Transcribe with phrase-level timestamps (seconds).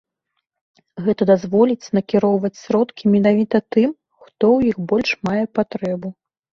[1.07, 3.89] Гэта дазволіць накіроўваць сродкі менавіта тым,
[4.27, 6.09] хто ў іх больш мае патрэбу.